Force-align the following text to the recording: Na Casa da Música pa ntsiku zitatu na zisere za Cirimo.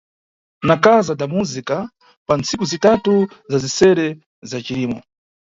Na 0.63 0.79
Casa 0.87 1.13
da 1.19 1.27
Música 1.35 1.75
pa 2.27 2.33
ntsiku 2.39 2.63
zitatu 2.73 3.13
na 3.49 3.57
zisere 3.63 4.05
za 4.49 4.57
Cirimo. 4.65 4.99